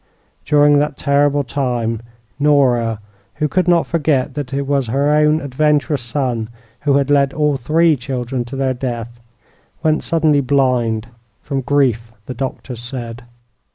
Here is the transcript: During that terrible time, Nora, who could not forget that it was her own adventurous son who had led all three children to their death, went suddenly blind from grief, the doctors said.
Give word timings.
During 0.45 0.79
that 0.79 0.97
terrible 0.97 1.43
time, 1.43 2.01
Nora, 2.39 2.99
who 3.35 3.47
could 3.47 3.67
not 3.67 3.85
forget 3.85 4.33
that 4.33 4.51
it 4.51 4.63
was 4.65 4.87
her 4.87 5.11
own 5.11 5.39
adventurous 5.41 6.01
son 6.01 6.49
who 6.79 6.95
had 6.97 7.11
led 7.11 7.33
all 7.33 7.55
three 7.55 7.95
children 7.95 8.43
to 8.45 8.55
their 8.55 8.73
death, 8.73 9.19
went 9.83 10.01
suddenly 10.03 10.41
blind 10.41 11.07
from 11.43 11.61
grief, 11.61 12.11
the 12.25 12.33
doctors 12.33 12.79
said. 12.79 13.25